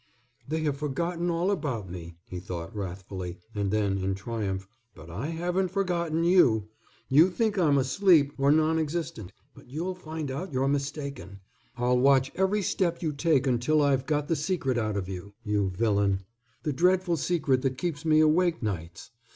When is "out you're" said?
10.31-10.67